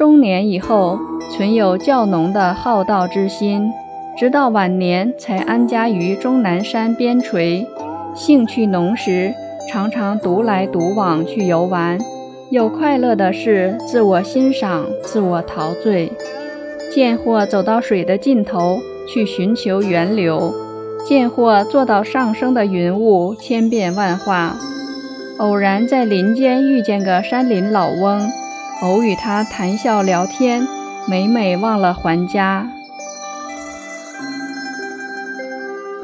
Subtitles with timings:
[0.00, 0.98] 中年以后，
[1.30, 3.70] 存有较浓的好道之心，
[4.16, 7.66] 直到晚年才安家于终南山边陲。
[8.14, 9.34] 兴趣浓时，
[9.68, 11.98] 常常独来独往去游玩，
[12.48, 16.10] 有快乐的事，自我欣赏，自我陶醉。
[16.90, 20.54] 见或走到水的尽头，去寻求源流。
[21.06, 24.56] 见或坐到上升的云雾，千变万化。
[25.36, 28.26] 偶然在林间遇见个山林老翁，
[28.80, 30.66] 偶与他谈笑聊天，
[31.06, 32.66] 每每忘了还家。